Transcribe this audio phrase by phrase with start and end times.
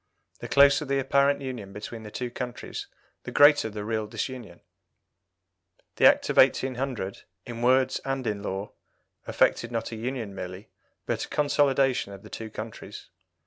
[0.39, 2.87] The closer the apparent union between the two countries
[3.21, 4.61] the greater the real disunion.
[5.97, 8.71] The Act of 1800, in words and in law,
[9.27, 10.71] effected not a union merely,
[11.05, 13.09] but a consolidation of the two countries.